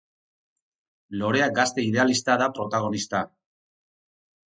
Lorea 1.19 1.51
gazte 1.59 1.87
idealista 1.91 2.41
da 2.45 2.51
protagonista. 2.59 3.25